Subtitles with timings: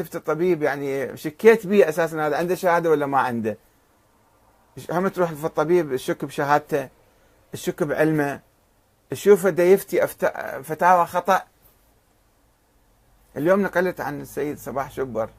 [0.00, 3.56] شفت الطبيب يعني شكيت به أساسا هذا عنده شهادة ولا ما عنده؟
[4.90, 6.88] هم تروح في الطبيب تشك بشهادته
[7.52, 8.40] تشك بعلمه
[9.10, 10.06] تشوفه دا يفتي
[10.62, 11.42] فتاوى خطأ.
[13.36, 15.30] اليوم نقلت عن السيد صباح شبر.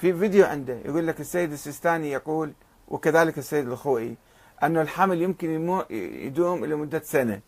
[0.00, 2.52] في فيديو عنده يقول لك السيد السيستاني يقول
[2.88, 4.16] وكذلك السيد الخوئي
[4.62, 5.50] أنه الحمل يمكن
[5.90, 7.40] يدوم لمدة سنة.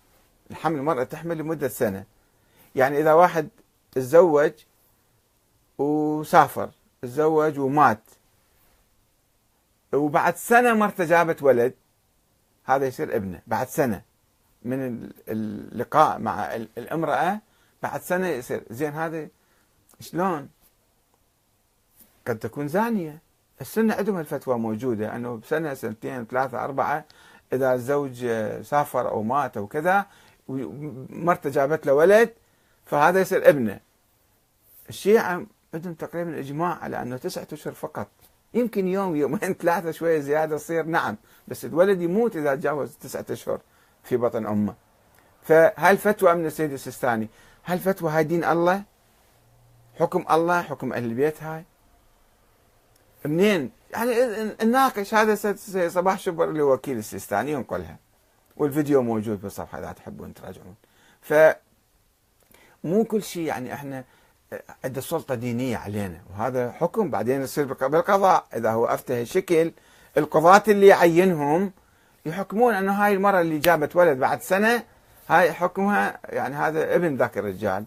[0.51, 2.05] الحمل المرأة تحمل لمدة سنة.
[2.75, 3.49] يعني إذا واحد
[3.93, 4.53] تزوج
[5.79, 6.71] وسافر
[7.03, 8.01] تزوج ومات.
[9.93, 11.75] وبعد سنة مرته جابت ولد
[12.65, 13.41] هذا يصير ابنه.
[13.47, 14.03] بعد سنة
[14.63, 17.41] من اللقاء مع الامرأة
[17.83, 19.29] بعد سنة يصير زين هذا
[20.01, 20.49] شلون؟
[22.27, 23.23] قد تكون زانية.
[23.61, 27.05] السنة عندهم الفتوى موجودة أنه بسنة سنتين ثلاثة أربعة
[27.53, 28.27] إذا الزوج
[28.63, 30.07] سافر أو مات أو كذا
[30.49, 32.33] ومرته جابت له ولد
[32.87, 33.81] فهذا يصير ابنه.
[34.89, 38.09] الشيعة عندهم تقريبا إجماع على أنه تسعة أشهر فقط.
[38.55, 40.85] يمكن يوم يومين ثلاثة شوية زيادة تصير.
[40.85, 41.17] نعم
[41.49, 43.61] بس الولد يموت إذا تجاوز تسعة أشهر
[44.05, 44.75] في بطن أمه.
[45.43, 47.29] فهل فتوى من السيد السيستاني؟
[47.63, 48.83] هل فتوى هاي دين الله؟
[49.99, 51.65] حكم الله حكم أهل البيت هاي؟
[53.25, 54.13] منين؟ يعني
[54.63, 55.55] نناقش هذا
[55.89, 57.97] صباح شبر اللي وكيل السيستاني ينقلها.
[58.57, 60.75] والفيديو موجود بالصفحة إذا تحبون تراجعون.
[61.21, 61.35] ف
[62.85, 64.05] مو كل شيء يعني إحنا
[64.85, 68.47] عنده سلطة دينية علينا وهذا حكم بعدين يصير بالقضاء.
[68.55, 69.73] إذا هو أفتى شكل
[70.17, 71.73] القضاة اللي يعينهم
[72.27, 74.83] يحكمون أنه هاي المرأة اللي جابت ولد بعد سنة
[75.29, 77.85] هاي حكمها يعني هذا ابن ذاك الرجال.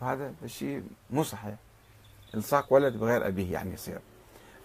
[0.00, 1.54] وهذا الشيء مو صحيح.
[2.34, 3.98] إلصاق ولد بغير أبيه يعني يصير.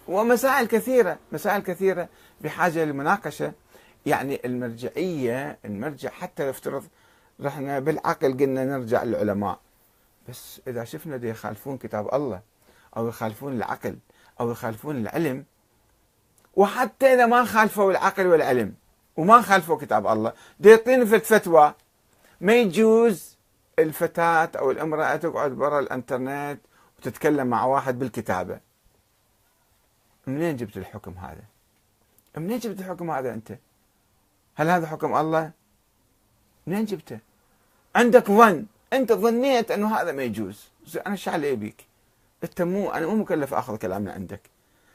[0.08, 2.08] ومسائل كثيرة مسائل كثيرة
[2.40, 3.52] بحاجة للمناقشة
[4.06, 6.84] يعني المرجعية المرجع حتى يفترض
[7.40, 9.58] رحنا بالعقل قلنا نرجع للعلماء.
[10.28, 12.40] بس إذا شفنا دي يخالفون كتاب الله
[12.96, 13.98] أو يخالفون العقل
[14.40, 15.44] أو يخالفون العلم
[16.56, 18.74] وحتى إذا ما خالفوا العقل والعلم
[19.16, 21.74] وما خالفوا كتاب الله دي يعطيني فتوى.
[22.40, 23.36] ما يجوز
[23.78, 26.60] الفتاة أو الامرأة تقعد برا الإنترنت
[26.98, 28.60] وتتكلم مع واحد بالكتابة.
[30.26, 31.44] منين جبت الحكم هذا؟
[32.36, 33.58] منين جبت الحكم هذا أنت؟
[34.54, 35.50] هل هذا حكم الله؟
[36.66, 37.18] منين جبته؟
[37.96, 38.66] عندك ظن.
[38.92, 40.68] أنت ظنيت أنه هذا ما يجوز.
[40.94, 41.86] أنا إيش علي بيك
[42.44, 44.40] أنت مو أنا مو مكلف أخذ كلام من عندك.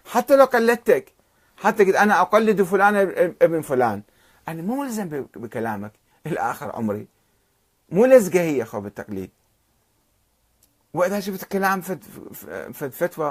[0.05, 1.13] حتى لو قلدتك
[1.57, 2.95] حتى قلت أنا أقلد فلان
[3.41, 4.01] ابن فلان.
[4.47, 5.91] أنا مو ملزم بكلامك.
[6.27, 7.07] إلى اخر عمري.
[7.89, 9.29] مو لزقة هي خو بالتقليد
[10.93, 13.27] وإذا شفت كلام فد فتوى